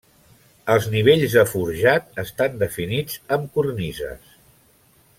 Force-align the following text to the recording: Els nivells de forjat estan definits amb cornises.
Els 0.75 0.87
nivells 0.93 1.35
de 1.39 1.43
forjat 1.51 2.19
estan 2.25 2.57
definits 2.65 3.21
amb 3.39 3.55
cornises. 3.59 4.37